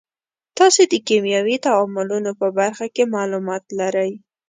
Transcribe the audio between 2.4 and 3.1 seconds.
برخه کې